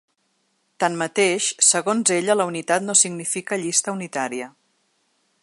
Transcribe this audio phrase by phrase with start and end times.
[0.83, 4.51] Tanmateix, segons ella la unitat no significa llista unitària.